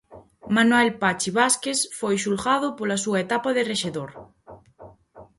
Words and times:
Manuel 0.55 0.89
Pachi 1.01 1.29
Vázquez 1.37 1.79
foi 1.99 2.15
xulgado 2.23 2.67
pola 2.77 3.01
súa 3.03 3.17
etapa 3.25 3.49
de 3.57 3.63
rexedor. 3.71 4.09